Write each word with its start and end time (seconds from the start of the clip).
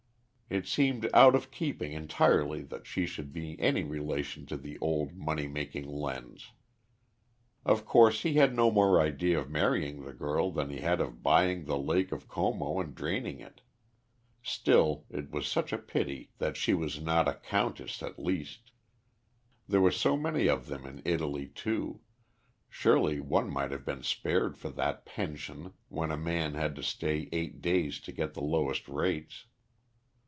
It 0.53 0.67
seemed 0.67 1.09
out 1.13 1.33
of 1.33 1.49
keeping 1.49 1.93
entirely 1.93 2.61
that 2.63 2.85
she 2.85 3.05
should 3.05 3.31
be 3.31 3.57
any 3.57 3.85
relation 3.85 4.45
to 4.47 4.77
old 4.81 5.13
money 5.15 5.47
making 5.47 5.87
Lenz. 5.87 6.51
Of 7.65 7.85
course 7.85 8.23
he 8.23 8.33
had 8.33 8.53
no 8.53 8.69
more 8.69 8.99
idea 8.99 9.39
of 9.39 9.49
marrying 9.49 10.03
the 10.03 10.11
girl 10.11 10.51
than 10.51 10.69
he 10.69 10.81
had 10.81 10.99
of 10.99 11.23
buying 11.23 11.63
the 11.67 11.77
lake 11.77 12.11
of 12.11 12.27
Como 12.27 12.81
and 12.81 12.93
draining 12.93 13.39
it; 13.39 13.61
still, 14.43 15.05
it 15.09 15.31
was 15.31 15.47
such 15.47 15.71
a 15.71 15.77
pity 15.77 16.31
that 16.39 16.57
she 16.57 16.73
was 16.73 16.99
not 16.99 17.29
a 17.29 17.35
countess 17.35 18.03
at 18.03 18.19
least; 18.19 18.71
there 19.69 19.79
were 19.79 19.89
so 19.89 20.17
many 20.17 20.47
of 20.49 20.67
them 20.67 20.85
in 20.85 21.01
Italy 21.05 21.47
too, 21.47 22.01
surely 22.67 23.21
one 23.21 23.49
might 23.49 23.71
have 23.71 23.85
been 23.85 24.03
spared 24.03 24.57
for 24.57 24.67
that 24.71 25.05
pension 25.05 25.71
when 25.87 26.11
a 26.11 26.17
man 26.17 26.55
had 26.55 26.75
to 26.75 26.83
stay 26.83 27.29
eight 27.31 27.61
days 27.61 28.01
to 28.01 28.11
get 28.11 28.33
the 28.33 28.41
lowest 28.43 28.89
rates. 28.89 29.45